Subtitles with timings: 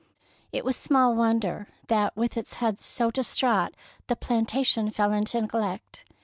[0.51, 3.75] It was small wonder that with its head so distraught
[4.07, 6.05] the plantation fell into neglect.